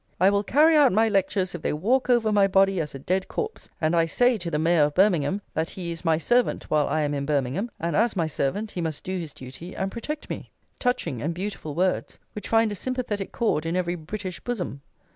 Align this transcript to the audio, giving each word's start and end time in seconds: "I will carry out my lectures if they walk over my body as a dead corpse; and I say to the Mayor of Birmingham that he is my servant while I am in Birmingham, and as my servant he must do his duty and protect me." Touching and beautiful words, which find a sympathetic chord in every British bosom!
"I 0.19 0.31
will 0.31 0.43
carry 0.43 0.75
out 0.75 0.91
my 0.91 1.07
lectures 1.09 1.53
if 1.53 1.61
they 1.61 1.73
walk 1.73 2.09
over 2.09 2.31
my 2.31 2.47
body 2.47 2.81
as 2.81 2.95
a 2.95 2.97
dead 2.97 3.27
corpse; 3.27 3.69
and 3.79 3.95
I 3.95 4.07
say 4.07 4.35
to 4.39 4.49
the 4.49 4.57
Mayor 4.57 4.85
of 4.85 4.95
Birmingham 4.95 5.43
that 5.53 5.69
he 5.69 5.91
is 5.91 6.03
my 6.03 6.17
servant 6.17 6.63
while 6.71 6.87
I 6.87 7.01
am 7.01 7.13
in 7.13 7.23
Birmingham, 7.27 7.69
and 7.79 7.95
as 7.95 8.15
my 8.15 8.25
servant 8.25 8.71
he 8.71 8.81
must 8.81 9.03
do 9.03 9.19
his 9.19 9.31
duty 9.31 9.75
and 9.75 9.91
protect 9.91 10.27
me." 10.27 10.49
Touching 10.79 11.21
and 11.21 11.35
beautiful 11.35 11.75
words, 11.75 12.17
which 12.33 12.49
find 12.49 12.71
a 12.71 12.75
sympathetic 12.75 13.31
chord 13.31 13.63
in 13.63 13.75
every 13.75 13.93
British 13.93 14.39
bosom! 14.39 14.81